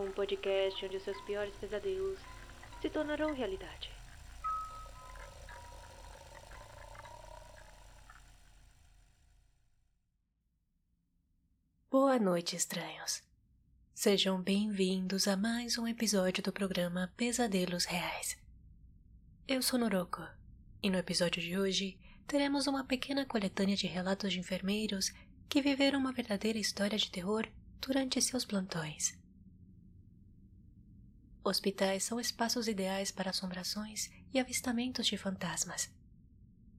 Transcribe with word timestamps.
um 0.00 0.12
podcast 0.12 0.84
onde 0.86 1.00
seus 1.00 1.20
piores 1.22 1.54
pesadelos 1.56 2.18
se 2.80 2.88
tornarão 2.88 3.34
realidade. 3.34 3.90
Boa 11.90 12.18
noite, 12.18 12.54
estranhos. 12.54 13.22
Sejam 13.92 14.40
bem-vindos 14.40 15.26
a 15.26 15.36
mais 15.36 15.76
um 15.76 15.88
episódio 15.88 16.42
do 16.42 16.52
programa 16.52 17.12
Pesadelos 17.16 17.84
Reais. 17.84 18.38
Eu 19.48 19.60
sou 19.62 19.78
Noroko, 19.78 20.22
e 20.80 20.90
no 20.90 20.98
episódio 20.98 21.42
de 21.42 21.58
hoje 21.58 21.98
teremos 22.26 22.68
uma 22.68 22.84
pequena 22.84 23.26
coletânea 23.26 23.74
de 23.74 23.88
relatos 23.88 24.32
de 24.32 24.38
enfermeiros 24.38 25.12
que 25.48 25.60
viveram 25.60 25.98
uma 25.98 26.12
verdadeira 26.12 26.58
história 26.58 26.96
de 26.96 27.10
terror 27.10 27.48
durante 27.80 28.22
seus 28.22 28.44
plantões. 28.44 29.18
Hospitais 31.48 32.04
são 32.04 32.20
espaços 32.20 32.68
ideais 32.68 33.10
para 33.10 33.30
assombrações 33.30 34.10
e 34.34 34.38
avistamentos 34.38 35.06
de 35.06 35.16
fantasmas, 35.16 35.90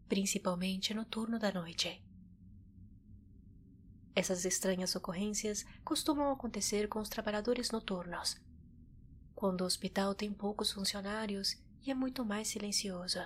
principalmente 0.08 0.94
no 0.94 1.04
turno 1.04 1.40
da 1.40 1.52
noite. 1.52 2.00
Essas 4.16 4.45
estranhas 4.45 4.95
ocorrências 4.95 5.66
costumam 5.84 6.32
acontecer 6.32 6.88
com 6.88 7.00
os 7.00 7.09
trabalhadores 7.09 7.72
noturnos, 7.72 8.40
quando 9.34 9.62
o 9.62 9.66
hospital 9.66 10.14
tem 10.14 10.32
poucos 10.32 10.72
funcionários 10.72 11.58
e 11.81 11.90
é 11.90 11.95
muito 11.95 12.23
mais 12.23 12.48
silencioso. 12.50 13.17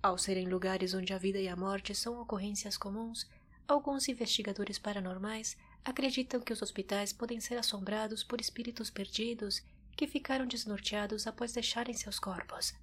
Ao 0.00 0.16
serem 0.16 0.46
lugares 0.46 0.94
onde 0.94 1.12
a 1.12 1.18
vida 1.18 1.40
e 1.40 1.48
a 1.48 1.56
morte 1.56 1.92
são 1.92 2.20
ocorrências 2.20 2.76
comuns, 2.76 3.28
alguns 3.72 4.06
investigadores 4.06 4.78
paranormais 4.78 5.56
acreditam 5.84 6.40
que 6.40 6.52
os 6.52 6.60
hospitais 6.60 7.12
podem 7.12 7.40
ser 7.40 7.56
assombrados 7.56 8.22
por 8.22 8.40
espíritos 8.40 8.90
perdidos 8.90 9.62
que 9.96 10.06
ficaram 10.06 10.46
desnorteados 10.46 11.26
após 11.26 11.52
deixarem 11.52 11.94
seus 11.94 12.18
corpos. 12.18 12.74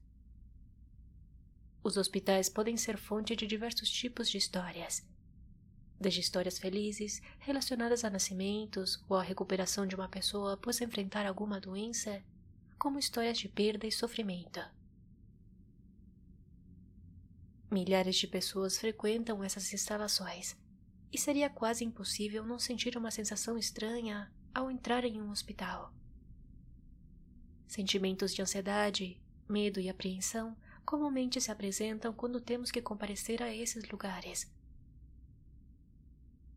Os 1.83 1.95
hospitais 1.95 2.49
podem 2.49 2.75
ser 2.75 2.97
fonte 2.97 3.35
de 3.35 3.47
diversos 3.47 3.89
tipos 3.89 4.29
de 4.29 4.37
histórias, 4.37 5.07
desde 5.99 6.21
histórias 6.21 6.57
felizes 6.57 7.21
relacionadas 7.39 8.03
a 8.03 8.09
nascimentos 8.09 9.03
ou 9.07 9.15
à 9.15 9.23
recuperação 9.23 9.85
de 9.85 9.95
uma 9.95 10.09
pessoa 10.09 10.53
após 10.53 10.81
enfrentar 10.81 11.25
alguma 11.25 11.59
doença, 11.59 12.21
como 12.77 12.99
histórias 12.99 13.37
de 13.37 13.47
perda 13.47 13.85
e 13.85 13.91
sofrimento. 13.91 14.59
Milhares 17.71 18.15
de 18.15 18.27
pessoas 18.27 18.77
frequentam 18.77 19.43
essas 19.43 19.71
instalações 19.71 20.57
e 21.11 21.17
seria 21.17 21.49
quase 21.49 21.83
impossível 21.83 22.45
não 22.45 22.59
sentir 22.59 22.97
uma 22.97 23.11
sensação 23.11 23.57
estranha 23.57 24.31
ao 24.53 24.69
entrar 24.69 25.03
em 25.05 25.21
um 25.21 25.31
hospital. 25.31 25.93
Sentimentos 27.67 28.33
de 28.33 28.41
ansiedade, 28.41 29.21
medo 29.47 29.79
e 29.79 29.89
apreensão 29.89 30.57
comumente 30.85 31.39
se 31.39 31.51
apresentam 31.51 32.13
quando 32.13 32.41
temos 32.41 32.71
que 32.71 32.81
comparecer 32.81 33.43
a 33.43 33.53
esses 33.53 33.87
lugares. 33.89 34.51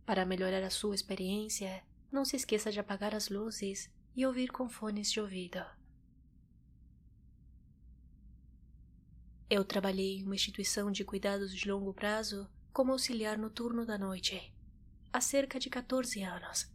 Para 0.07 0.25
melhorar 0.25 0.63
a 0.63 0.71
sua 0.71 0.95
experiência, 0.95 1.85
não 2.11 2.25
se 2.25 2.37
esqueça 2.37 2.73
de 2.73 2.81
apagar 2.81 3.15
as 3.15 3.29
luzes 3.29 3.91
e 4.17 4.27
ouvir 4.27 4.49
com 4.49 4.69
fones 4.69 5.11
de 5.11 5.21
ouvido. 5.21 5.65
Eu 9.49 9.65
trabalhei 9.65 10.19
em 10.19 10.25
uma 10.25 10.35
instituição 10.35 10.91
de 10.91 11.05
cuidados 11.05 11.55
de 11.55 11.71
longo 11.71 11.93
prazo 11.93 12.49
como 12.73 12.93
auxiliar 12.93 13.37
no 13.37 13.51
turno 13.51 13.85
da 13.85 13.99
noite, 13.99 14.53
há 15.13 15.21
cerca 15.21 15.61
de 15.61 15.69
14 15.69 16.23
anos. 16.23 16.73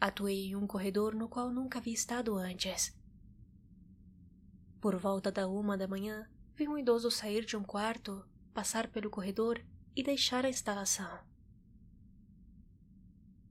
Atuei 0.00 0.46
em 0.46 0.56
um 0.56 0.66
corredor 0.66 1.14
no 1.14 1.28
qual 1.28 1.50
nunca 1.50 1.78
havia 1.78 1.94
estado 1.94 2.36
antes. 2.36 2.96
Por 4.80 4.96
volta 4.96 5.32
da 5.32 5.48
uma 5.48 5.76
da 5.76 5.88
manhã, 5.88 6.30
vi 6.54 6.68
um 6.68 6.78
idoso 6.78 7.10
sair 7.10 7.44
de 7.44 7.56
um 7.56 7.64
quarto, 7.64 8.24
passar 8.54 8.88
pelo 8.88 9.10
corredor 9.10 9.60
e 9.96 10.02
deixar 10.02 10.44
a 10.44 10.50
instalação. 10.50 11.18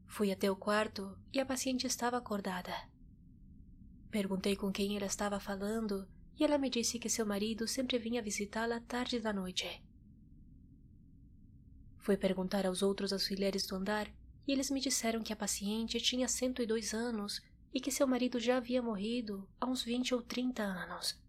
Fui 0.07 0.31
até 0.31 0.49
o 0.49 0.55
quarto 0.55 1.17
e 1.33 1.39
a 1.41 1.45
paciente 1.45 1.85
estava 1.85 2.15
acordada. 2.15 2.73
Perguntei 4.09 4.55
com 4.55 4.71
quem 4.71 4.95
ela 4.95 5.07
estava 5.07 5.37
falando 5.37 6.07
e 6.39 6.45
ela 6.45 6.57
me 6.57 6.69
disse 6.69 6.97
que 6.97 7.09
seu 7.09 7.25
marido 7.25 7.67
sempre 7.67 7.99
vinha 7.99 8.21
visitá-la 8.21 8.79
tarde 8.79 9.19
da 9.19 9.33
noite. 9.33 9.83
Fui 12.05 12.15
perguntar 12.15 12.67
aos 12.67 12.83
outros 12.83 13.11
auxiliares 13.11 13.65
do 13.65 13.75
andar 13.75 14.07
e 14.47 14.51
eles 14.51 14.69
me 14.69 14.79
disseram 14.79 15.23
que 15.23 15.33
a 15.33 15.35
paciente 15.35 15.99
tinha 15.99 16.27
102 16.27 16.93
anos 16.93 17.41
e 17.73 17.81
que 17.81 17.89
seu 17.89 18.05
marido 18.05 18.39
já 18.39 18.57
havia 18.57 18.79
morrido 18.79 19.49
há 19.59 19.65
uns 19.65 19.81
20 19.81 20.13
ou 20.13 20.21
30 20.21 20.61
anos. 20.61 21.19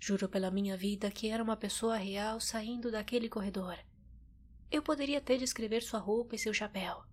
Juro 0.00 0.30
pela 0.30 0.50
minha 0.50 0.78
vida 0.78 1.10
que 1.10 1.28
era 1.28 1.42
uma 1.42 1.58
pessoa 1.58 1.98
real 1.98 2.40
saindo 2.40 2.90
daquele 2.90 3.28
corredor. 3.28 3.76
Eu 4.70 4.82
poderia 4.82 5.18
até 5.18 5.36
descrever 5.36 5.82
sua 5.82 6.00
roupa 6.00 6.34
e 6.34 6.38
seu 6.38 6.54
chapéu. 6.54 7.04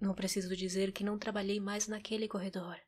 Não 0.00 0.14
preciso 0.14 0.54
dizer 0.54 0.92
que 0.92 1.02
não 1.02 1.18
trabalhei 1.18 1.58
mais 1.58 1.88
naquele 1.88 2.28
corredor. 2.28 2.78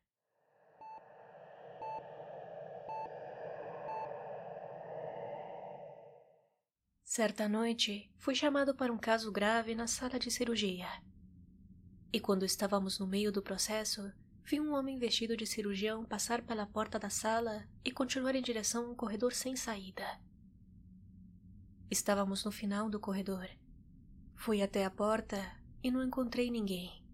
Certa 7.12 7.48
noite, 7.48 8.08
fui 8.18 8.36
chamado 8.36 8.72
para 8.72 8.92
um 8.92 8.96
caso 8.96 9.32
grave 9.32 9.74
na 9.74 9.88
sala 9.88 10.16
de 10.16 10.30
cirurgia. 10.30 10.86
E 12.12 12.20
quando 12.20 12.44
estávamos 12.44 13.00
no 13.00 13.06
meio 13.08 13.32
do 13.32 13.42
processo, 13.42 14.12
vi 14.44 14.60
um 14.60 14.72
homem 14.72 14.96
vestido 14.96 15.36
de 15.36 15.44
cirurgião 15.44 16.04
passar 16.04 16.40
pela 16.40 16.68
porta 16.68 17.00
da 17.00 17.10
sala 17.10 17.66
e 17.84 17.90
continuar 17.90 18.36
em 18.36 18.40
direção 18.40 18.86
a 18.86 18.90
um 18.90 18.94
corredor 18.94 19.32
sem 19.32 19.56
saída. 19.56 20.06
Estávamos 21.90 22.44
no 22.44 22.52
final 22.52 22.88
do 22.88 23.00
corredor. 23.00 23.48
Fui 24.36 24.62
até 24.62 24.84
a 24.84 24.90
porta 24.90 25.36
e 25.82 25.90
não 25.90 26.04
encontrei 26.04 26.48
ninguém. 26.48 27.04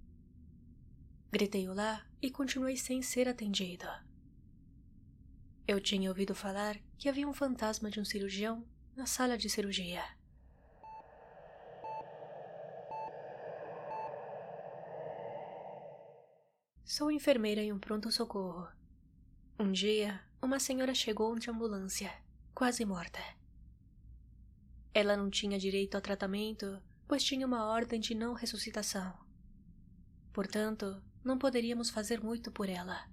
Gritei 1.32 1.70
olá 1.70 2.06
e 2.20 2.30
continuei 2.30 2.76
sem 2.76 3.00
ser 3.00 3.28
atendido. 3.28 3.86
Eu 5.66 5.80
tinha 5.80 6.10
ouvido 6.10 6.34
falar 6.34 6.76
que 6.98 7.08
havia 7.08 7.26
um 7.26 7.32
fantasma 7.32 7.90
de 7.90 7.98
um 7.98 8.04
cirurgião 8.04 8.62
na 8.96 9.04
sala 9.04 9.36
de 9.36 9.50
cirurgia. 9.50 10.02
Sou 16.82 17.10
enfermeira 17.10 17.60
em 17.60 17.74
um 17.74 17.78
pronto-socorro. 17.78 18.66
Um 19.60 19.70
dia, 19.70 20.18
uma 20.40 20.58
senhora 20.58 20.94
chegou 20.94 21.38
de 21.38 21.50
ambulância, 21.50 22.10
quase 22.54 22.86
morta. 22.86 23.20
Ela 24.94 25.14
não 25.14 25.28
tinha 25.28 25.58
direito 25.58 25.98
a 25.98 26.00
tratamento, 26.00 26.82
pois 27.06 27.22
tinha 27.22 27.46
uma 27.46 27.66
ordem 27.66 28.00
de 28.00 28.14
não 28.14 28.32
ressuscitação. 28.32 29.12
Portanto, 30.32 31.02
não 31.22 31.36
poderíamos 31.36 31.90
fazer 31.90 32.22
muito 32.22 32.50
por 32.50 32.66
ela. 32.66 33.06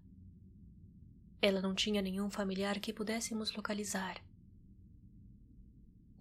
Ela 1.42 1.62
não 1.62 1.76
tinha 1.76 2.02
nenhum 2.02 2.30
familiar 2.30 2.80
que 2.80 2.94
pudéssemos 2.94 3.54
localizar 3.54 4.24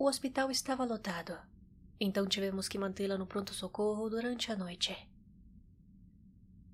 o 0.03 0.09
hospital 0.09 0.51
estava 0.51 0.85
lotado, 0.85 1.39
então 2.01 2.27
tivemos 2.27 2.67
que 2.67 2.77
mantê-la 2.77 3.17
no 3.17 3.25
pronto-socorro 3.25 4.11
durante 4.11 4.51
a 4.51 4.57
noite. 4.57 4.93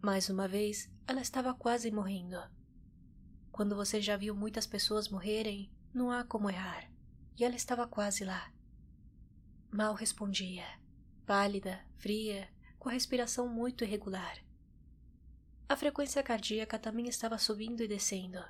Mais 0.01 0.31
uma 0.31 0.49
vez, 0.49 0.91
ela 1.07 1.21
estava 1.21 1.53
quase 1.53 1.91
morrendo. 1.91 2.41
Quando 3.53 3.77
você 3.77 4.01
já 4.01 4.17
viu 4.17 4.35
muitas 4.35 4.67
pessoas 4.67 5.11
morrerem, 5.11 5.71
não 5.93 6.11
há 6.11 6.25
como 6.25 6.49
errar, 6.49 6.91
e 7.39 7.45
ela 7.45 7.55
estava 7.55 7.87
quase 7.87 8.25
lá. 8.25 8.51
Mal 9.71 9.93
respondia, 9.93 10.65
pálida, 11.27 11.85
fria, 11.99 12.49
com 12.79 12.89
a 12.89 12.93
respiração 12.93 13.47
muito 13.47 13.85
irregular. 13.85 14.39
A 15.69 15.77
frequência 15.77 16.23
cardíaca 16.23 16.79
também 16.79 17.07
estava 17.07 17.37
subindo 17.37 17.83
e 17.83 17.89
descendo. 17.89 18.43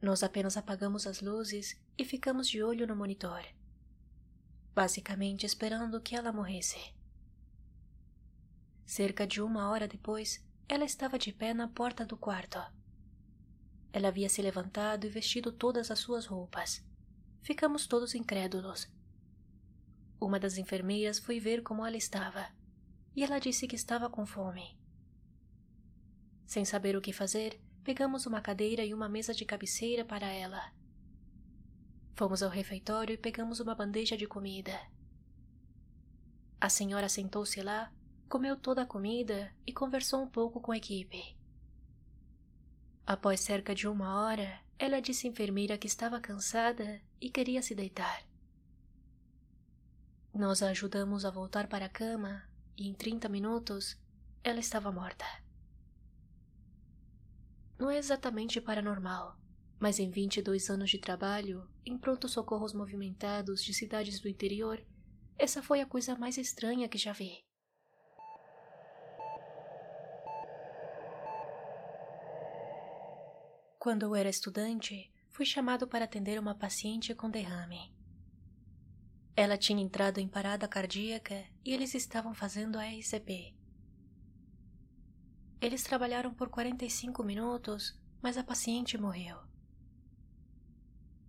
Nós 0.00 0.22
apenas 0.22 0.56
apagamos 0.56 1.06
as 1.06 1.20
luzes 1.20 1.76
e 1.96 2.04
ficamos 2.04 2.48
de 2.48 2.62
olho 2.62 2.86
no 2.86 2.94
monitor, 2.94 3.44
basicamente 4.72 5.44
esperando 5.44 6.00
que 6.00 6.14
ela 6.14 6.32
morresse. 6.32 6.78
Cerca 8.86 9.26
de 9.26 9.42
uma 9.42 9.68
hora 9.68 9.88
depois, 9.88 10.42
ela 10.68 10.84
estava 10.84 11.18
de 11.18 11.32
pé 11.32 11.52
na 11.52 11.66
porta 11.66 12.06
do 12.06 12.16
quarto. 12.16 12.58
Ela 13.92 14.08
havia 14.08 14.28
se 14.28 14.40
levantado 14.40 15.04
e 15.04 15.10
vestido 15.10 15.50
todas 15.50 15.90
as 15.90 15.98
suas 15.98 16.26
roupas. 16.26 16.86
Ficamos 17.42 17.86
todos 17.86 18.14
incrédulos. 18.14 18.88
Uma 20.20 20.38
das 20.38 20.58
enfermeiras 20.58 21.18
foi 21.18 21.40
ver 21.40 21.62
como 21.62 21.84
ela 21.84 21.96
estava, 21.96 22.48
e 23.16 23.24
ela 23.24 23.38
disse 23.38 23.66
que 23.66 23.76
estava 23.76 24.08
com 24.08 24.24
fome. 24.24 24.78
Sem 26.46 26.64
saber 26.64 26.96
o 26.96 27.00
que 27.00 27.12
fazer, 27.12 27.60
pegamos 27.88 28.26
uma 28.26 28.42
cadeira 28.42 28.84
e 28.84 28.92
uma 28.92 29.08
mesa 29.08 29.32
de 29.32 29.46
cabeceira 29.46 30.04
para 30.04 30.26
ela. 30.26 30.74
Fomos 32.16 32.42
ao 32.42 32.50
refeitório 32.50 33.14
e 33.14 33.16
pegamos 33.16 33.60
uma 33.60 33.74
bandeja 33.74 34.14
de 34.14 34.26
comida. 34.26 34.78
A 36.60 36.68
senhora 36.68 37.08
sentou-se 37.08 37.62
lá, 37.62 37.90
comeu 38.28 38.56
toda 38.56 38.82
a 38.82 38.86
comida 38.86 39.56
e 39.66 39.72
conversou 39.72 40.22
um 40.22 40.28
pouco 40.28 40.60
com 40.60 40.70
a 40.70 40.76
equipe. 40.76 41.34
Após 43.06 43.40
cerca 43.40 43.74
de 43.74 43.88
uma 43.88 44.20
hora, 44.20 44.60
ela 44.78 45.00
disse 45.00 45.26
à 45.26 45.30
enfermeira 45.30 45.78
que 45.78 45.86
estava 45.86 46.20
cansada 46.20 47.00
e 47.18 47.30
queria 47.30 47.62
se 47.62 47.74
deitar. 47.74 48.22
Nós 50.34 50.62
a 50.62 50.68
ajudamos 50.68 51.24
a 51.24 51.30
voltar 51.30 51.68
para 51.68 51.86
a 51.86 51.88
cama 51.88 52.46
e 52.76 52.86
em 52.86 52.92
30 52.92 53.30
minutos 53.30 53.98
ela 54.44 54.60
estava 54.60 54.92
morta. 54.92 55.24
Não 57.78 57.88
é 57.88 57.96
exatamente 57.96 58.60
paranormal, 58.60 59.36
mas 59.78 60.00
em 60.00 60.10
22 60.10 60.68
anos 60.68 60.90
de 60.90 60.98
trabalho 60.98 61.68
em 61.86 61.96
pronto-socorros 61.96 62.72
movimentados 62.74 63.62
de 63.62 63.72
cidades 63.72 64.18
do 64.18 64.28
interior, 64.28 64.84
essa 65.38 65.62
foi 65.62 65.80
a 65.80 65.86
coisa 65.86 66.16
mais 66.16 66.36
estranha 66.36 66.88
que 66.88 66.98
já 66.98 67.12
vi. 67.12 67.44
Quando 73.78 74.02
eu 74.02 74.16
era 74.16 74.28
estudante, 74.28 75.12
fui 75.30 75.46
chamado 75.46 75.86
para 75.86 76.04
atender 76.04 76.40
uma 76.40 76.56
paciente 76.56 77.14
com 77.14 77.30
derrame. 77.30 77.94
Ela 79.36 79.56
tinha 79.56 79.80
entrado 79.80 80.18
em 80.18 80.26
parada 80.26 80.66
cardíaca 80.66 81.46
e 81.64 81.72
eles 81.72 81.94
estavam 81.94 82.34
fazendo 82.34 82.76
a 82.76 82.84
RCP. 82.84 83.57
Eles 85.60 85.82
trabalharam 85.82 86.32
por 86.32 86.48
45 86.48 87.24
minutos, 87.24 87.98
mas 88.22 88.36
a 88.36 88.44
paciente 88.44 88.96
morreu. 88.96 89.38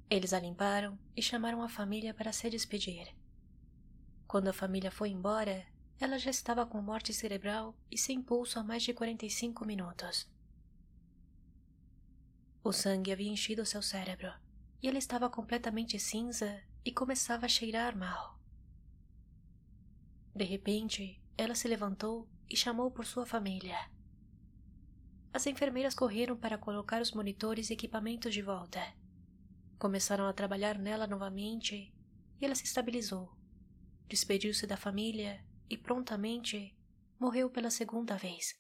Eles 0.08 0.34
a 0.34 0.40
limparam 0.40 1.00
e 1.16 1.22
chamaram 1.22 1.64
a 1.64 1.70
família 1.70 2.14
para 2.14 2.32
se 2.32 2.48
despedir. 2.48 3.16
Quando 4.28 4.48
a 4.48 4.54
família 4.54 4.92
foi 4.92 5.10
embora, 5.10 5.66
ela 6.00 6.20
já 6.20 6.30
estava 6.30 6.64
com 6.66 6.80
morte 6.80 7.12
cerebral 7.12 7.76
e 7.90 7.98
sem 7.98 8.22
pulso 8.22 8.60
há 8.60 8.64
mais 8.64 8.84
de 8.84 8.94
45 8.94 9.66
minutos. 9.66 10.30
O 12.64 12.72
sangue 12.72 13.12
havia 13.12 13.32
enchido 13.32 13.66
seu 13.66 13.82
cérebro 13.82 14.32
e 14.82 14.88
ele 14.88 15.00
estava 15.00 15.28
completamente 15.28 15.98
cinza 16.00 16.62
e 16.86 16.92
começava 16.92 17.48
a 17.48 17.50
cheirar 17.50 17.98
mal. 17.98 18.40
De 20.36 20.44
repente, 20.44 21.20
ela 21.36 21.56
se 21.56 21.68
levantou 21.68 22.28
e 22.48 22.56
chamou 22.56 22.92
por 22.92 23.06
sua 23.06 23.26
família. 23.26 23.78
As 25.32 25.46
enfermeiras 25.46 25.94
correram 25.94 26.36
para 26.36 26.58
colocar 26.58 27.02
os 27.02 27.12
monitores 27.12 27.70
e 27.70 27.74
equipamentos 27.74 28.34
de 28.34 28.42
volta. 28.42 28.82
Começaram 29.78 30.26
a 30.26 30.34
trabalhar 30.34 30.78
nela 30.78 31.06
novamente 31.06 31.94
e 32.42 32.46
ela 32.46 32.56
se 32.56 32.66
estabilizou. 32.66 33.32
Despediu-se 34.08 34.66
da 34.66 34.76
família 34.76 35.46
e 35.70 35.78
prontamente 35.78 36.76
morreu 37.20 37.50
pela 37.50 37.70
segunda 37.70 38.18
vez. 38.18 38.60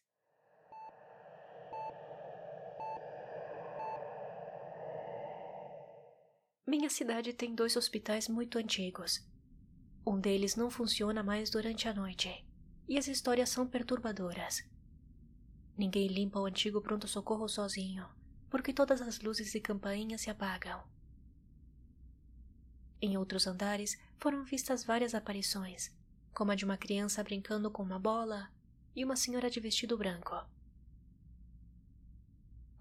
Minha 6.67 6.89
cidade 6.89 7.33
tem 7.33 7.55
dois 7.55 7.75
hospitais 7.75 8.27
muito 8.27 8.59
antigos. 8.59 9.27
Um 10.05 10.19
deles 10.19 10.55
não 10.55 10.69
funciona 10.69 11.23
mais 11.23 11.49
durante 11.49 11.87
a 11.87 11.93
noite, 11.93 12.45
e 12.87 12.95
as 12.95 13.07
histórias 13.07 13.49
são 13.49 13.67
perturbadoras. 13.67 14.61
Ninguém 15.79 16.07
limpa 16.07 16.37
o 16.41 16.45
antigo 16.45 16.81
pronto-socorro 16.81 17.47
sozinho, 17.47 18.05
porque 18.49 18.73
todas 18.73 18.99
as 18.99 19.21
luzes 19.21 19.55
e 19.55 19.61
campainhas 19.61 20.19
se 20.19 20.29
apagam. 20.29 20.83
Em 23.01 23.15
outros 23.15 23.47
andares 23.47 23.97
foram 24.17 24.43
vistas 24.43 24.83
várias 24.83 25.15
aparições, 25.15 25.89
como 26.33 26.51
a 26.51 26.55
de 26.55 26.65
uma 26.65 26.75
criança 26.75 27.23
brincando 27.23 27.71
com 27.71 27.81
uma 27.81 27.97
bola 27.97 28.51
e 28.93 29.05
uma 29.05 29.15
senhora 29.15 29.49
de 29.49 29.61
vestido 29.61 29.97
branco. 29.97 30.35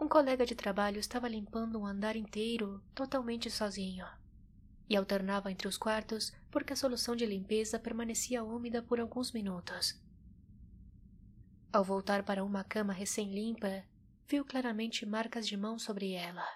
Um 0.01 0.09
colega 0.09 0.45
de 0.45 0.57
trabalho 0.57 0.99
estava 0.99 1.29
limpando 1.29 1.79
um 1.79 1.87
andar 1.87 2.17
inteiro 2.17 2.83
totalmente 2.97 3.49
sozinho 3.49 4.09
e 4.91 4.97
alternava 4.97 5.53
entre 5.53 5.69
os 5.69 5.79
quartos 5.79 6.33
porque 6.51 6.73
a 6.73 6.77
solução 6.77 7.15
de 7.15 7.25
limpeza 7.25 7.79
permanecia 7.79 8.43
úmida 8.43 8.83
por 8.83 8.99
alguns 8.99 9.31
minutos. 9.31 10.08
Ao 11.71 11.85
voltar 11.85 12.23
para 12.23 12.43
uma 12.43 12.65
cama 12.65 12.95
recém-limpa, 12.95 13.85
viu 14.27 14.43
claramente 14.43 15.05
marcas 15.05 15.47
de 15.47 15.55
mão 15.55 15.79
sobre 15.79 16.13
ela. 16.13 16.47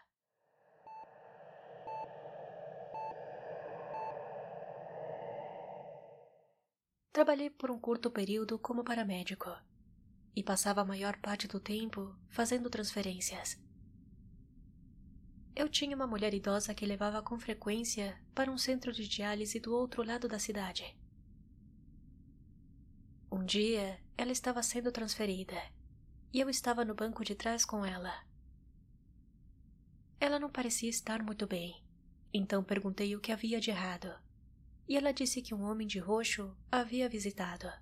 Trabalhei 7.13 7.51
por 7.51 7.71
um 7.71 7.79
curto 7.79 8.11
período 8.11 8.59
como 8.59 8.83
paramédico 8.83 9.51
e 10.35 10.43
passava 10.43 10.81
a 10.81 10.85
maior 10.85 11.19
parte 11.21 11.47
do 11.47 11.61
tempo 11.61 12.17
fazendo 12.31 12.71
transferências. 12.71 13.63
Eu 15.55 15.69
tinha 15.69 15.95
uma 15.95 16.07
mulher 16.07 16.33
idosa 16.33 16.75
que 16.75 16.87
levava 16.87 17.21
com 17.21 17.39
frequência 17.39 18.19
para 18.35 18.51
um 18.51 18.57
centro 18.57 18.91
de 18.91 19.07
diálise 19.07 19.61
do 19.61 19.75
outro 19.75 20.03
lado 20.03 20.27
da 20.27 20.39
cidade. 20.39 20.97
Um 23.33 23.47
dia, 23.47 23.99
ela 24.15 24.31
estava 24.31 24.63
sendo 24.63 24.93
transferida 24.93 25.57
e 26.35 26.39
eu 26.39 26.51
estava 26.51 26.85
no 26.85 26.95
banco 26.95 27.25
de 27.25 27.35
trás 27.35 27.65
com 27.65 27.83
ela. 27.83 28.13
Ela 30.21 30.39
não 30.39 30.51
parecia 30.51 30.91
estar 30.91 31.23
muito 31.23 31.47
bem, 31.47 31.83
então 32.31 32.63
perguntei 32.63 33.17
o 33.17 33.21
que 33.21 33.33
havia 33.33 33.59
de 33.59 33.71
errado. 33.71 34.15
E 34.87 34.99
ela 34.99 35.15
disse 35.15 35.41
que 35.41 35.55
um 35.55 35.63
homem 35.63 35.87
de 35.87 35.99
roxo 35.99 36.55
havia 36.71 37.09
visitado. 37.09 37.73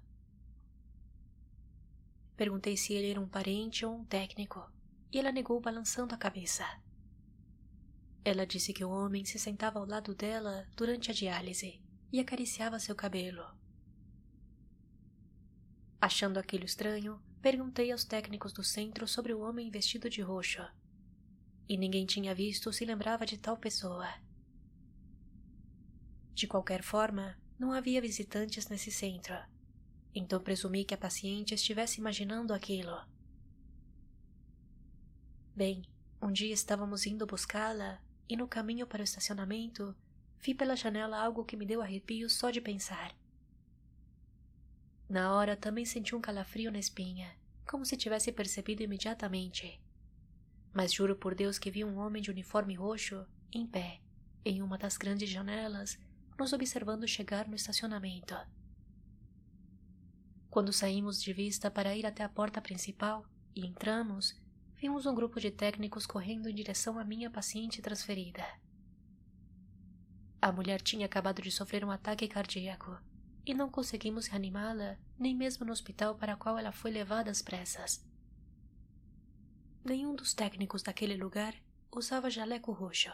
Perguntei 2.36 2.76
se 2.76 2.92
ele 2.92 3.10
era 3.10 3.20
um 3.20 3.28
parente 3.28 3.84
ou 3.84 3.96
um 3.96 4.04
técnico, 4.04 4.70
e 5.12 5.18
ela 5.18 5.32
negou 5.32 5.60
balançando 5.60 6.14
a 6.14 6.18
cabeça. 6.18 6.64
Ela 8.24 8.46
disse 8.46 8.72
que 8.72 8.84
o 8.84 8.90
homem 8.90 9.24
se 9.24 9.36
sentava 9.36 9.80
ao 9.80 9.84
lado 9.84 10.14
dela 10.14 10.68
durante 10.76 11.10
a 11.10 11.14
diálise 11.14 11.82
e 12.12 12.20
acariciava 12.20 12.78
seu 12.78 12.94
cabelo. 12.94 13.59
Achando 16.00 16.38
aquilo 16.38 16.64
estranho, 16.64 17.20
perguntei 17.42 17.92
aos 17.92 18.04
técnicos 18.04 18.52
do 18.52 18.64
centro 18.64 19.06
sobre 19.06 19.34
o 19.34 19.40
homem 19.40 19.70
vestido 19.70 20.08
de 20.08 20.22
roxo. 20.22 20.62
E 21.68 21.76
ninguém 21.76 22.06
tinha 22.06 22.34
visto 22.34 22.72
se 22.72 22.84
lembrava 22.84 23.26
de 23.26 23.38
tal 23.38 23.56
pessoa. 23.56 24.08
De 26.34 26.46
qualquer 26.46 26.82
forma, 26.82 27.38
não 27.58 27.72
havia 27.72 28.00
visitantes 28.00 28.68
nesse 28.68 28.90
centro 28.90 29.34
então 30.14 30.40
presumi 30.40 30.84
que 30.84 30.94
a 30.94 30.98
paciente 30.98 31.54
estivesse 31.54 32.00
imaginando 32.00 32.52
aquilo. 32.52 32.96
Bem, 35.54 35.82
um 36.20 36.32
dia 36.32 36.52
estávamos 36.52 37.06
indo 37.06 37.26
buscá-la 37.26 38.00
e 38.28 38.36
no 38.36 38.48
caminho 38.48 38.86
para 38.86 39.00
o 39.00 39.04
estacionamento 39.04 39.94
vi 40.40 40.54
pela 40.54 40.76
janela 40.76 41.18
algo 41.18 41.44
que 41.44 41.56
me 41.56 41.66
deu 41.66 41.82
arrepios 41.82 42.32
só 42.32 42.50
de 42.50 42.60
pensar. 42.60 43.14
Na 45.10 45.34
hora 45.34 45.56
também 45.56 45.84
senti 45.84 46.14
um 46.14 46.20
calafrio 46.20 46.70
na 46.70 46.78
espinha, 46.78 47.36
como 47.68 47.84
se 47.84 47.96
tivesse 47.96 48.30
percebido 48.30 48.84
imediatamente. 48.84 49.82
Mas 50.72 50.92
juro 50.92 51.16
por 51.16 51.34
Deus 51.34 51.58
que 51.58 51.68
vi 51.68 51.84
um 51.84 51.98
homem 51.98 52.22
de 52.22 52.30
uniforme 52.30 52.74
roxo, 52.74 53.26
em 53.52 53.66
pé, 53.66 54.00
em 54.44 54.62
uma 54.62 54.78
das 54.78 54.96
grandes 54.96 55.28
janelas, 55.28 55.98
nos 56.38 56.52
observando 56.52 57.08
chegar 57.08 57.48
no 57.48 57.56
estacionamento. 57.56 58.36
Quando 60.48 60.72
saímos 60.72 61.20
de 61.20 61.32
vista 61.32 61.72
para 61.72 61.96
ir 61.96 62.06
até 62.06 62.22
a 62.22 62.28
porta 62.28 62.62
principal 62.62 63.26
e 63.52 63.66
entramos, 63.66 64.40
vimos 64.76 65.06
um 65.06 65.14
grupo 65.14 65.40
de 65.40 65.50
técnicos 65.50 66.06
correndo 66.06 66.48
em 66.48 66.54
direção 66.54 67.00
à 67.00 67.04
minha 67.04 67.28
paciente 67.28 67.82
transferida. 67.82 68.46
A 70.40 70.52
mulher 70.52 70.80
tinha 70.80 71.06
acabado 71.06 71.42
de 71.42 71.50
sofrer 71.50 71.84
um 71.84 71.90
ataque 71.90 72.28
cardíaco 72.28 72.96
e 73.44 73.54
não 73.54 73.70
conseguimos 73.70 74.26
reanimá-la 74.26 74.96
nem 75.18 75.34
mesmo 75.34 75.64
no 75.64 75.72
hospital 75.72 76.14
para 76.14 76.34
o 76.34 76.38
qual 76.38 76.58
ela 76.58 76.72
foi 76.72 76.90
levada 76.90 77.30
às 77.30 77.42
pressas. 77.42 78.04
Nenhum 79.84 80.14
dos 80.14 80.34
técnicos 80.34 80.82
daquele 80.82 81.16
lugar 81.16 81.54
usava 81.90 82.30
jaleco 82.30 82.72
roxo. 82.72 83.10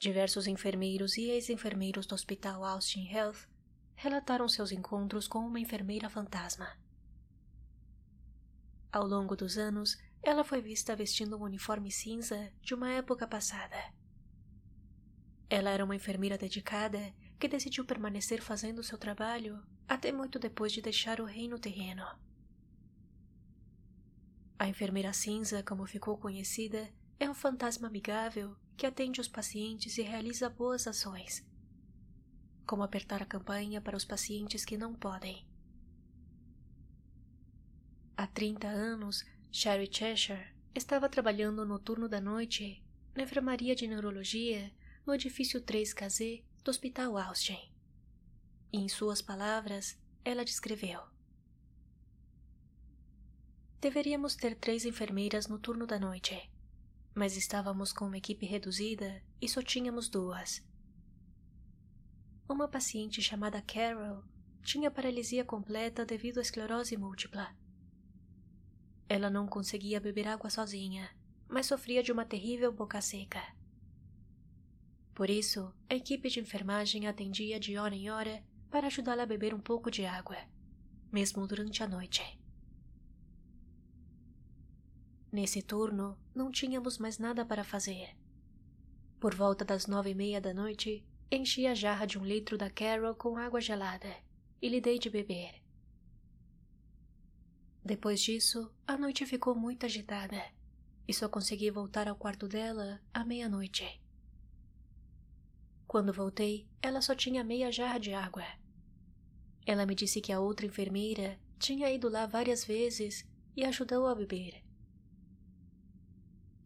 Diversos 0.00 0.46
enfermeiros 0.46 1.16
e 1.16 1.28
ex-enfermeiros 1.30 2.06
do 2.06 2.14
Hospital 2.14 2.64
Austin 2.64 3.08
Health 3.08 3.48
relataram 3.96 4.48
seus 4.48 4.70
encontros 4.70 5.26
com 5.26 5.40
uma 5.40 5.58
enfermeira 5.58 6.08
fantasma. 6.08 6.78
Ao 8.92 9.04
longo 9.04 9.34
dos 9.34 9.58
anos, 9.58 9.98
ela 10.28 10.44
foi 10.44 10.60
vista 10.60 10.94
vestindo 10.94 11.38
um 11.38 11.42
uniforme 11.42 11.90
cinza 11.90 12.52
de 12.60 12.74
uma 12.74 12.90
época 12.90 13.26
passada. 13.26 13.76
Ela 15.48 15.70
era 15.70 15.82
uma 15.82 15.96
enfermeira 15.96 16.36
dedicada 16.36 17.14
que 17.40 17.48
decidiu 17.48 17.82
permanecer 17.86 18.42
fazendo 18.42 18.82
seu 18.82 18.98
trabalho 18.98 19.58
até 19.88 20.12
muito 20.12 20.38
depois 20.38 20.70
de 20.70 20.82
deixar 20.82 21.18
o 21.18 21.24
reino 21.24 21.58
terreno. 21.58 22.04
A 24.58 24.68
enfermeira 24.68 25.14
cinza, 25.14 25.62
como 25.62 25.86
ficou 25.86 26.18
conhecida, 26.18 26.92
é 27.18 27.30
um 27.30 27.34
fantasma 27.34 27.88
amigável 27.88 28.54
que 28.76 28.84
atende 28.84 29.22
os 29.22 29.28
pacientes 29.28 29.96
e 29.96 30.02
realiza 30.02 30.50
boas 30.50 30.86
ações, 30.86 31.42
como 32.66 32.82
apertar 32.82 33.22
a 33.22 33.26
campanha 33.26 33.80
para 33.80 33.96
os 33.96 34.04
pacientes 34.04 34.62
que 34.62 34.76
não 34.76 34.94
podem. 34.94 35.48
Há 38.14 38.26
30 38.26 38.68
anos, 38.68 39.24
Sherry 39.50 39.88
Cheshire 39.90 40.54
estava 40.74 41.08
trabalhando 41.08 41.64
no 41.64 41.78
turno 41.78 42.06
da 42.06 42.20
noite 42.20 42.84
na 43.14 43.22
enfermaria 43.22 43.74
de 43.74 43.86
neurologia 43.86 44.70
no 45.06 45.14
edifício 45.14 45.60
3KZ 45.62 46.44
do 46.62 46.70
Hospital 46.70 47.16
Austin. 47.16 47.58
E, 48.70 48.78
em 48.78 48.88
suas 48.88 49.22
palavras, 49.22 49.98
ela 50.22 50.44
descreveu: 50.44 51.00
Deveríamos 53.80 54.36
ter 54.36 54.54
três 54.54 54.84
enfermeiras 54.84 55.48
no 55.48 55.58
turno 55.58 55.86
da 55.86 55.98
noite, 55.98 56.50
mas 57.14 57.34
estávamos 57.34 57.90
com 57.90 58.04
uma 58.04 58.18
equipe 58.18 58.44
reduzida 58.44 59.22
e 59.40 59.48
só 59.48 59.62
tínhamos 59.62 60.10
duas. 60.10 60.62
Uma 62.46 62.68
paciente 62.68 63.22
chamada 63.22 63.62
Carol 63.62 64.22
tinha 64.62 64.90
paralisia 64.90 65.44
completa 65.44 66.04
devido 66.04 66.38
à 66.38 66.42
esclerose 66.42 66.96
múltipla 66.98 67.56
ela 69.08 69.30
não 69.30 69.46
conseguia 69.46 70.00
beber 70.00 70.28
água 70.28 70.50
sozinha, 70.50 71.08
mas 71.48 71.66
sofria 71.66 72.02
de 72.02 72.12
uma 72.12 72.24
terrível 72.24 72.70
boca 72.70 73.00
seca. 73.00 73.42
Por 75.14 75.30
isso, 75.30 75.72
a 75.88 75.94
equipe 75.94 76.28
de 76.28 76.40
enfermagem 76.40 77.06
atendia 77.06 77.58
de 77.58 77.76
hora 77.76 77.94
em 77.94 78.10
hora 78.10 78.44
para 78.70 78.86
ajudá-la 78.86 79.22
a 79.22 79.26
beber 79.26 79.54
um 79.54 79.60
pouco 79.60 79.90
de 79.90 80.04
água, 80.04 80.36
mesmo 81.10 81.46
durante 81.46 81.82
a 81.82 81.88
noite. 81.88 82.22
Nesse 85.32 85.60
turno, 85.62 86.18
não 86.34 86.50
tínhamos 86.50 86.98
mais 86.98 87.18
nada 87.18 87.44
para 87.44 87.64
fazer. 87.64 88.16
Por 89.18 89.34
volta 89.34 89.64
das 89.64 89.86
nove 89.86 90.10
e 90.10 90.14
meia 90.14 90.40
da 90.40 90.54
noite, 90.54 91.04
enchi 91.30 91.66
a 91.66 91.74
jarra 91.74 92.06
de 92.06 92.18
um 92.18 92.24
litro 92.24 92.56
da 92.56 92.70
Carol 92.70 93.14
com 93.14 93.36
água 93.36 93.60
gelada 93.60 94.14
e 94.62 94.68
lhe 94.68 94.80
dei 94.80 94.98
de 94.98 95.10
beber. 95.10 95.67
Depois 97.88 98.20
disso, 98.20 98.70
a 98.86 98.98
noite 98.98 99.24
ficou 99.24 99.54
muito 99.54 99.86
agitada 99.86 100.44
e 101.08 101.14
só 101.14 101.26
consegui 101.26 101.70
voltar 101.70 102.06
ao 102.06 102.14
quarto 102.14 102.46
dela 102.46 103.00
à 103.14 103.24
meia-noite. 103.24 103.98
Quando 105.86 106.12
voltei, 106.12 106.68
ela 106.82 107.00
só 107.00 107.14
tinha 107.14 107.42
meia 107.42 107.72
jarra 107.72 107.98
de 107.98 108.12
água. 108.12 108.44
Ela 109.64 109.86
me 109.86 109.94
disse 109.94 110.20
que 110.20 110.30
a 110.30 110.38
outra 110.38 110.66
enfermeira 110.66 111.40
tinha 111.58 111.90
ido 111.90 112.10
lá 112.10 112.26
várias 112.26 112.62
vezes 112.62 113.26
e 113.56 113.64
ajudou 113.64 114.06
a 114.06 114.14
beber. 114.14 114.62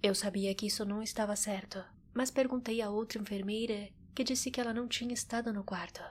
Eu 0.02 0.16
sabia 0.16 0.52
que 0.56 0.66
isso 0.66 0.84
não 0.84 1.04
estava 1.04 1.36
certo, 1.36 1.84
mas 2.12 2.32
perguntei 2.32 2.82
à 2.82 2.90
outra 2.90 3.22
enfermeira 3.22 3.90
que 4.12 4.24
disse 4.24 4.50
que 4.50 4.60
ela 4.60 4.74
não 4.74 4.88
tinha 4.88 5.14
estado 5.14 5.52
no 5.52 5.62
quarto. 5.62 6.02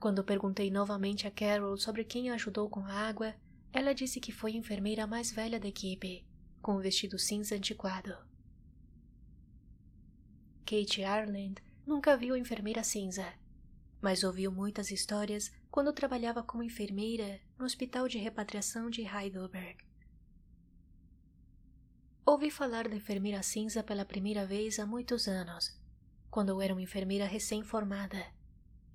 Quando 0.00 0.24
perguntei 0.24 0.70
novamente 0.70 1.26
a 1.26 1.30
Carol 1.30 1.76
sobre 1.76 2.04
quem 2.04 2.30
ajudou 2.30 2.70
com 2.70 2.80
a 2.86 2.90
água, 2.90 3.34
ela 3.70 3.94
disse 3.94 4.18
que 4.18 4.32
foi 4.32 4.52
a 4.52 4.56
enfermeira 4.56 5.06
mais 5.06 5.30
velha 5.30 5.60
da 5.60 5.68
equipe, 5.68 6.26
com 6.62 6.76
um 6.76 6.80
vestido 6.80 7.18
cinza 7.18 7.54
antiquado. 7.54 8.16
Kate 10.64 11.02
Ireland 11.02 11.56
nunca 11.86 12.16
viu 12.16 12.34
a 12.34 12.38
enfermeira 12.38 12.82
cinza, 12.82 13.30
mas 14.00 14.24
ouviu 14.24 14.50
muitas 14.50 14.90
histórias 14.90 15.52
quando 15.70 15.92
trabalhava 15.92 16.42
como 16.42 16.62
enfermeira 16.62 17.38
no 17.58 17.66
Hospital 17.66 18.08
de 18.08 18.16
Repatriação 18.16 18.88
de 18.88 19.02
Heidelberg. 19.02 19.84
Ouvi 22.24 22.50
falar 22.50 22.88
da 22.88 22.96
enfermeira 22.96 23.42
cinza 23.42 23.82
pela 23.82 24.06
primeira 24.06 24.46
vez 24.46 24.78
há 24.78 24.86
muitos 24.86 25.28
anos, 25.28 25.78
quando 26.30 26.48
eu 26.48 26.62
era 26.62 26.72
uma 26.72 26.82
enfermeira 26.82 27.26
recém-formada 27.26 28.39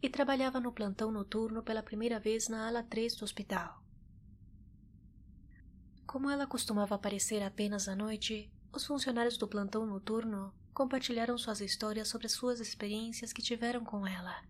e 0.02 0.10
trabalhava 0.10 0.60
no 0.60 0.72
plantão 0.72 1.12
noturno 1.12 1.64
pela 1.64 1.84
primeira 1.84 2.20
vez 2.20 2.48
na 2.48 2.68
ala 2.68 2.84
3 2.84 3.16
do 3.16 3.26
hospital. 3.26 3.84
Como 6.06 6.30
ela 6.30 6.48
costumava 6.48 6.96
aparecer 6.96 7.42
apenas 7.42 7.88
à 7.88 7.96
noite, 7.96 8.52
os 8.72 8.86
funcionários 8.86 9.38
do 9.38 9.48
plantão 9.48 9.86
noturno 9.86 10.54
compartilharam 10.74 11.38
suas 11.38 11.62
histórias 11.62 12.08
sobre 12.08 12.30
suas 12.30 12.60
experiências 12.60 13.34
que 13.34 13.42
tiveram 13.42 13.84
com 13.84 14.06
ela. 14.06 14.44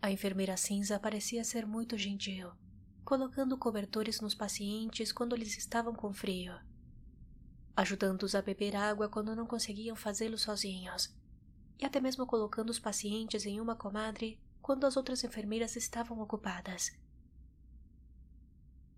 A 0.00 0.10
enfermeira 0.10 0.56
cinza 0.56 0.98
parecia 0.98 1.44
ser 1.44 1.64
muito 1.64 1.96
gentil, 1.96 2.50
colocando 3.04 3.56
cobertores 3.56 4.20
nos 4.20 4.34
pacientes 4.34 5.12
quando 5.12 5.36
eles 5.36 5.56
estavam 5.56 5.94
com 5.94 6.12
frio, 6.12 6.58
ajudando-os 7.76 8.34
a 8.34 8.42
beber 8.42 8.74
água 8.74 9.08
quando 9.08 9.36
não 9.36 9.46
conseguiam 9.46 9.94
fazê-lo 9.94 10.36
sozinhos 10.36 11.14
e 11.82 11.86
até 11.86 12.00
mesmo 12.00 12.24
colocando 12.24 12.70
os 12.70 12.78
pacientes 12.78 13.44
em 13.44 13.60
uma 13.60 13.74
comadre 13.74 14.38
quando 14.60 14.86
as 14.86 14.96
outras 14.96 15.24
enfermeiras 15.24 15.74
estavam 15.74 16.20
ocupadas. 16.20 16.92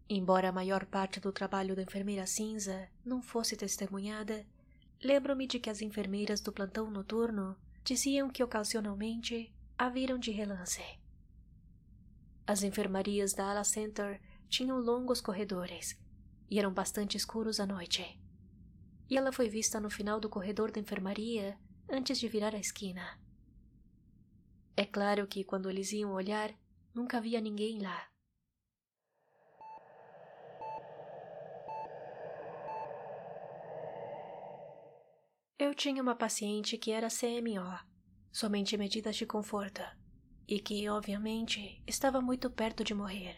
Embora 0.06 0.50
a 0.50 0.52
maior 0.52 0.84
parte 0.84 1.18
do 1.18 1.32
trabalho 1.32 1.74
da 1.74 1.80
enfermeira 1.80 2.26
cinza 2.26 2.90
não 3.02 3.22
fosse 3.22 3.56
testemunhada, 3.56 4.46
lembro-me 5.02 5.46
de 5.46 5.58
que 5.58 5.70
as 5.70 5.80
enfermeiras 5.80 6.42
do 6.42 6.52
plantão 6.52 6.90
noturno 6.90 7.56
diziam 7.82 8.28
que 8.28 8.44
ocasionalmente 8.44 9.50
a 9.78 9.88
viram 9.88 10.18
de 10.18 10.30
relance. 10.30 10.82
As 12.46 12.62
enfermarias 12.62 13.32
da 13.32 13.48
ala 13.48 13.64
center 13.64 14.20
tinham 14.46 14.78
longos 14.78 15.22
corredores 15.22 15.98
e 16.50 16.58
eram 16.58 16.70
bastante 16.70 17.16
escuros 17.16 17.58
à 17.58 17.64
noite. 17.64 18.20
E 19.08 19.16
ela 19.16 19.32
foi 19.32 19.48
vista 19.48 19.80
no 19.80 19.88
final 19.88 20.20
do 20.20 20.28
corredor 20.28 20.70
da 20.70 20.80
enfermaria 20.80 21.58
antes 21.88 22.18
de 22.18 22.28
virar 22.28 22.54
a 22.54 22.58
esquina. 22.58 23.18
É 24.76 24.84
claro 24.84 25.26
que 25.26 25.44
quando 25.44 25.70
eles 25.70 25.92
iam 25.92 26.12
olhar, 26.12 26.52
nunca 26.92 27.18
havia 27.18 27.40
ninguém 27.40 27.80
lá. 27.80 28.08
Eu 35.58 35.74
tinha 35.74 36.02
uma 36.02 36.16
paciente 36.16 36.76
que 36.76 36.90
era 36.90 37.08
CMO, 37.08 37.78
somente 38.32 38.76
medidas 38.76 39.16
de 39.16 39.24
conforto, 39.24 39.82
e 40.48 40.58
que, 40.58 40.88
obviamente, 40.88 41.82
estava 41.86 42.20
muito 42.20 42.50
perto 42.50 42.82
de 42.82 42.94
morrer. 42.94 43.36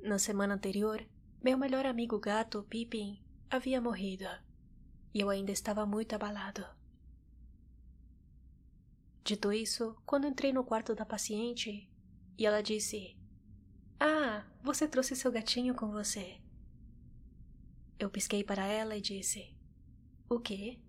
Na 0.00 0.18
semana 0.18 0.54
anterior, 0.54 1.04
meu 1.42 1.56
melhor 1.56 1.86
amigo 1.86 2.18
gato, 2.18 2.64
Pippin, 2.64 3.24
havia 3.48 3.80
morrido 3.80 4.28
e 5.12 5.20
eu 5.20 5.30
ainda 5.30 5.52
estava 5.52 5.86
muito 5.86 6.14
abalado. 6.14 6.64
Dito 9.24 9.52
isso, 9.52 9.94
quando 10.06 10.26
entrei 10.26 10.52
no 10.52 10.64
quarto 10.64 10.94
da 10.94 11.04
paciente 11.04 11.90
e 12.38 12.46
ela 12.46 12.62
disse: 12.62 13.16
Ah, 14.00 14.46
você 14.62 14.88
trouxe 14.88 15.14
seu 15.14 15.30
gatinho 15.30 15.74
com 15.74 15.90
você. 15.90 16.40
Eu 17.98 18.08
pisquei 18.08 18.42
para 18.42 18.66
ela 18.66 18.96
e 18.96 19.00
disse: 19.00 19.54
O 20.30 20.40
quê? 20.40 20.80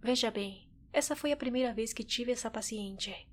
Veja 0.00 0.30
bem, 0.30 0.68
essa 0.92 1.14
foi 1.14 1.30
a 1.30 1.36
primeira 1.36 1.72
vez 1.72 1.92
que 1.92 2.02
tive 2.02 2.32
essa 2.32 2.50
paciente. 2.50 3.28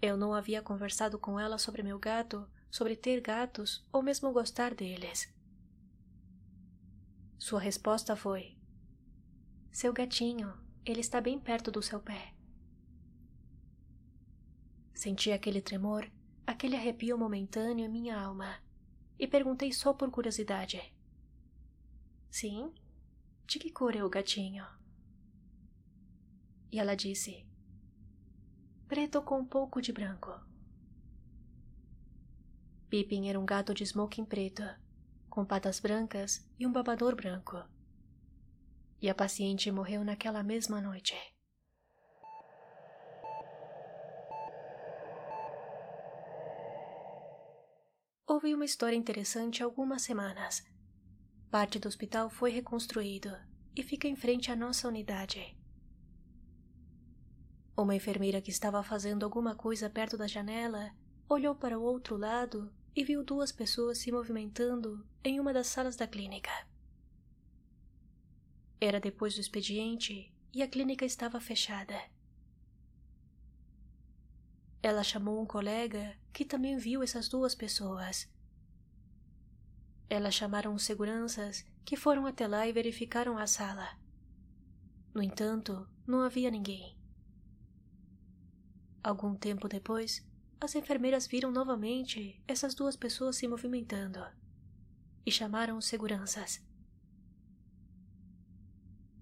Eu 0.00 0.16
não 0.16 0.32
havia 0.32 0.62
conversado 0.62 1.18
com 1.18 1.38
ela 1.38 1.58
sobre 1.58 1.82
meu 1.82 1.98
gato, 1.98 2.48
sobre 2.70 2.96
ter 2.96 3.20
gatos 3.20 3.86
ou 3.92 4.02
mesmo 4.02 4.32
gostar 4.32 4.74
deles. 4.74 5.30
Sua 7.40 7.58
resposta 7.58 8.14
foi: 8.14 8.54
Seu 9.72 9.94
gatinho, 9.94 10.52
ele 10.84 11.00
está 11.00 11.22
bem 11.22 11.40
perto 11.40 11.70
do 11.70 11.80
seu 11.80 11.98
pé. 11.98 12.34
Senti 14.92 15.32
aquele 15.32 15.62
tremor, 15.62 16.06
aquele 16.46 16.76
arrepio 16.76 17.16
momentâneo 17.16 17.86
em 17.86 17.88
minha 17.88 18.20
alma, 18.20 18.62
e 19.18 19.26
perguntei 19.26 19.72
só 19.72 19.94
por 19.94 20.10
curiosidade: 20.10 20.94
Sim? 22.30 22.74
De 23.46 23.58
que 23.58 23.70
cor 23.70 23.96
é 23.96 24.04
o 24.04 24.10
gatinho? 24.10 24.66
E 26.70 26.78
ela 26.78 26.94
disse: 26.94 27.46
Preto 28.86 29.22
com 29.22 29.38
um 29.38 29.46
pouco 29.46 29.80
de 29.80 29.94
branco. 29.94 30.38
Pippin 32.90 33.30
era 33.30 33.40
um 33.40 33.46
gato 33.46 33.72
de 33.72 33.82
smoking 33.82 34.26
preto 34.26 34.62
com 35.30 35.44
patas 35.44 35.78
brancas 35.78 36.44
e 36.58 36.66
um 36.66 36.72
babador 36.72 37.14
branco. 37.14 37.56
E 39.00 39.08
a 39.08 39.14
paciente 39.14 39.70
morreu 39.70 40.04
naquela 40.04 40.42
mesma 40.42 40.80
noite. 40.80 41.16
Houve 48.26 48.54
uma 48.54 48.64
história 48.64 48.96
interessante 48.96 49.62
há 49.62 49.66
algumas 49.66 50.02
semanas. 50.02 50.62
Parte 51.50 51.78
do 51.78 51.88
hospital 51.88 52.28
foi 52.28 52.50
reconstruído 52.50 53.30
e 53.74 53.82
fica 53.82 54.06
em 54.06 54.16
frente 54.16 54.50
à 54.50 54.56
nossa 54.56 54.88
unidade. 54.88 55.56
Uma 57.76 57.94
enfermeira 57.94 58.40
que 58.42 58.50
estava 58.50 58.82
fazendo 58.82 59.24
alguma 59.24 59.54
coisa 59.54 59.88
perto 59.88 60.16
da 60.16 60.26
janela 60.26 60.92
olhou 61.28 61.54
para 61.54 61.78
o 61.78 61.82
outro 61.82 62.16
lado 62.16 62.70
e 62.94 63.04
viu 63.04 63.22
duas 63.22 63.52
pessoas 63.52 63.98
se 63.98 64.10
movimentando 64.10 65.06
em 65.22 65.38
uma 65.38 65.52
das 65.52 65.66
salas 65.66 65.96
da 65.96 66.06
clínica. 66.06 66.50
Era 68.80 68.98
depois 68.98 69.34
do 69.34 69.40
expediente 69.40 70.32
e 70.52 70.62
a 70.62 70.68
clínica 70.68 71.04
estava 71.04 71.40
fechada. 71.40 72.00
Ela 74.82 75.02
chamou 75.02 75.40
um 75.40 75.46
colega 75.46 76.16
que 76.32 76.44
também 76.44 76.78
viu 76.78 77.02
essas 77.02 77.28
duas 77.28 77.54
pessoas. 77.54 78.28
Elas 80.08 80.34
chamaram 80.34 80.74
os 80.74 80.82
seguranças 80.82 81.64
que 81.84 81.96
foram 81.96 82.26
até 82.26 82.46
lá 82.48 82.66
e 82.66 82.72
verificaram 82.72 83.36
a 83.36 83.46
sala. 83.46 83.98
No 85.14 85.22
entanto, 85.22 85.86
não 86.06 86.22
havia 86.22 86.50
ninguém. 86.50 86.96
Algum 89.02 89.34
tempo 89.34 89.68
depois, 89.68 90.26
as 90.60 90.74
enfermeiras 90.74 91.26
viram 91.26 91.50
novamente 91.50 92.42
essas 92.46 92.74
duas 92.74 92.94
pessoas 92.94 93.36
se 93.36 93.48
movimentando 93.48 94.20
e 95.24 95.30
chamaram 95.30 95.78
os 95.78 95.86
seguranças. 95.86 96.62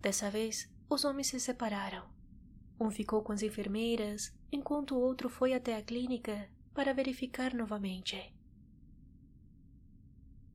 Dessa 0.01 0.31
vez, 0.31 0.69
os 0.89 1.05
homens 1.05 1.29
se 1.29 1.39
separaram. 1.39 2.09
Um 2.81 2.91
ficou 2.91 3.23
com 3.23 3.33
as 3.33 3.43
enfermeiras, 3.43 4.33
enquanto 4.51 4.95
o 4.95 5.01
outro 5.01 5.29
foi 5.29 5.53
até 5.55 5.77
a 5.77 5.83
clínica 5.83 6.49
para 6.75 6.93
verificar 6.93 7.55
novamente. 7.55 8.35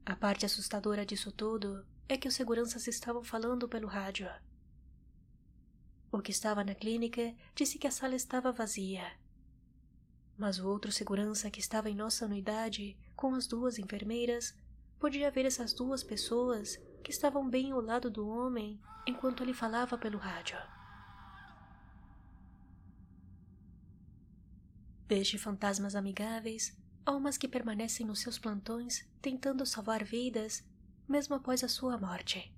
A 0.06 0.16
parte 0.16 0.46
assustadora 0.46 1.06
disso 1.06 1.32
tudo 1.32 1.86
é 2.10 2.18
que 2.18 2.28
os 2.28 2.34
seguranças 2.34 2.88
estavam 2.88 3.24
falando 3.24 3.70
pelo 3.70 3.88
rádio. 3.88 4.30
O 6.12 6.22
que 6.22 6.32
estava 6.32 6.63
na 6.63 6.75
clínica 6.75 7.34
disse 7.56 7.78
que 7.78 7.88
a 7.88 7.92
sala 7.92 8.16
estava 8.16 8.52
vazia. 8.52 9.23
Mas 10.44 10.60
o 10.60 10.68
outro 10.68 10.92
segurança 10.92 11.50
que 11.50 11.62
estava 11.62 11.90
em 11.90 11.96
nossa 11.96 12.26
unidade, 12.26 12.98
com 13.16 13.34
as 13.34 13.48
duas 13.48 13.80
enfermeiras, 13.80 14.54
podia 15.00 15.32
ver 15.32 15.46
essas 15.46 15.74
duas 15.74 16.04
pessoas 16.04 16.76
que 17.02 17.12
estavam 17.12 17.50
bem 17.50 17.72
ao 17.72 17.80
lado 17.80 18.12
do 18.12 18.28
homem 18.28 18.78
enquanto 19.08 19.42
ele 19.42 19.54
falava 19.54 19.98
pelo 19.98 20.18
rádio. 20.18 20.58
Desde 25.08 25.38
fantasmas 25.38 25.96
amigáveis, 25.96 26.78
almas 27.06 27.38
que 27.38 27.48
permanecem 27.48 28.06
nos 28.06 28.20
seus 28.20 28.38
plantões 28.38 29.10
tentando 29.22 29.66
salvar 29.66 30.04
vidas, 30.04 30.62
mesmo 31.08 31.36
após 31.36 31.64
a 31.64 31.70
sua 31.70 31.98
morte. 31.98 32.54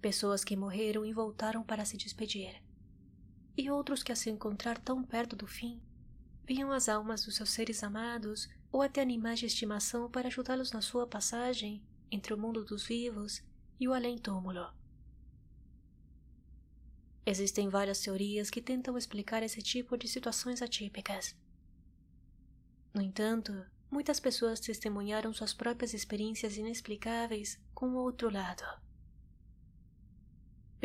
Pessoas 0.00 0.44
que 0.44 0.54
morreram 0.54 1.04
e 1.04 1.12
voltaram 1.12 1.64
para 1.64 1.84
se 1.84 1.96
despedir, 1.96 2.62
e 3.56 3.70
outros 3.70 4.02
que, 4.02 4.12
a 4.12 4.16
se 4.16 4.30
encontrar 4.30 4.78
tão 4.78 5.02
perto 5.02 5.34
do 5.34 5.46
fim, 5.46 5.80
viam 6.44 6.70
as 6.70 6.88
almas 6.88 7.24
dos 7.24 7.36
seus 7.36 7.50
seres 7.50 7.82
amados 7.82 8.48
ou 8.70 8.82
até 8.82 9.00
animais 9.00 9.38
de 9.38 9.46
estimação 9.46 10.10
para 10.10 10.28
ajudá-los 10.28 10.72
na 10.72 10.80
sua 10.80 11.06
passagem 11.06 11.82
entre 12.10 12.34
o 12.34 12.38
mundo 12.38 12.64
dos 12.64 12.86
vivos 12.86 13.42
e 13.80 13.88
o 13.88 13.92
além-túmulo. 13.92 14.72
Existem 17.24 17.68
várias 17.68 18.00
teorias 18.00 18.50
que 18.50 18.62
tentam 18.62 18.96
explicar 18.96 19.42
esse 19.42 19.60
tipo 19.60 19.96
de 19.96 20.06
situações 20.06 20.62
atípicas. 20.62 21.34
No 22.94 23.02
entanto, 23.02 23.52
muitas 23.90 24.20
pessoas 24.20 24.60
testemunharam 24.60 25.32
suas 25.32 25.52
próprias 25.52 25.92
experiências 25.92 26.56
inexplicáveis 26.56 27.58
com 27.74 27.88
o 27.88 27.96
outro 27.96 28.30
lado. 28.30 28.62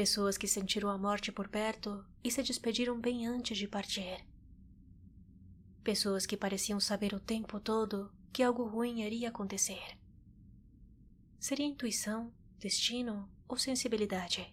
Pessoas 0.01 0.36
que 0.36 0.48
sentiram 0.48 0.89
a 0.89 0.98
morte 0.98 1.31
por 1.31 1.48
perto 1.48 2.03
e 2.24 2.31
se 2.31 2.41
despediram 2.41 3.00
bem 3.00 3.27
antes 3.27 3.55
de 3.55 3.67
partir. 3.67 4.25
Pessoas 5.84 6.25
que 6.25 6.36
pareciam 6.36 6.79
saber 6.79 7.13
o 7.13 7.20
tempo 7.20 7.60
todo 7.60 8.12
que 8.34 8.41
algo 8.41 8.65
ruim 8.65 9.03
iria 9.03 9.29
acontecer. 9.29 9.96
Seria 11.40 11.68
intuição, 11.68 12.33
destino 12.57 13.29
ou 13.48 13.59
sensibilidade? 13.59 14.51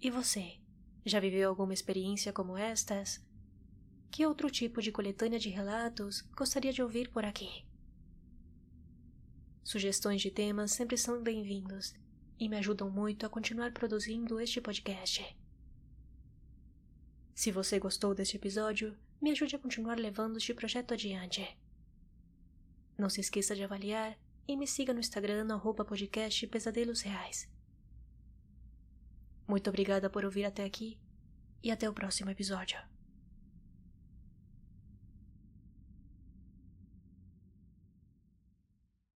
E 0.00 0.12
você? 0.12 0.60
Já 1.04 1.18
viveu 1.18 1.48
alguma 1.48 1.74
experiência 1.74 2.32
como 2.32 2.56
estas? 2.56 3.20
Que 4.12 4.24
outro 4.24 4.48
tipo 4.48 4.80
de 4.80 4.92
coletânea 4.92 5.40
de 5.40 5.48
relatos 5.48 6.20
gostaria 6.36 6.72
de 6.72 6.80
ouvir 6.80 7.10
por 7.10 7.24
aqui? 7.24 7.66
Sugestões 9.64 10.22
de 10.22 10.30
temas 10.30 10.70
sempre 10.70 10.96
são 10.96 11.20
bem-vindos 11.20 11.92
e 12.38 12.48
me 12.48 12.56
ajudam 12.56 12.90
muito 12.90 13.26
a 13.26 13.28
continuar 13.28 13.72
produzindo 13.72 14.40
este 14.40 14.60
podcast. 14.60 15.36
Se 17.34 17.52
você 17.52 17.78
gostou 17.78 18.14
deste 18.14 18.36
episódio, 18.36 18.96
me 19.20 19.30
ajude 19.30 19.56
a 19.56 19.58
continuar 19.58 19.98
levando 19.98 20.38
este 20.38 20.54
projeto 20.54 20.94
adiante. 20.94 21.56
Não 22.96 23.08
se 23.08 23.20
esqueça 23.20 23.54
de 23.54 23.62
avaliar 23.62 24.18
e 24.46 24.56
me 24.56 24.66
siga 24.66 24.92
no 24.92 25.00
Instagram 25.00 25.44
no 25.44 25.74
podcast 25.84 26.46
Pesadelos 26.46 27.00
Reais. 27.00 27.48
Muito 29.46 29.70
obrigada 29.70 30.10
por 30.10 30.24
ouvir 30.24 30.44
até 30.44 30.64
aqui 30.64 30.98
e 31.62 31.70
até 31.70 31.88
o 31.88 31.92
próximo 31.92 32.30
episódio. 32.30 32.78